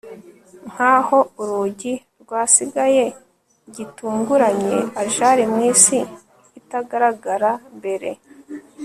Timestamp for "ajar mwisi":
5.01-5.97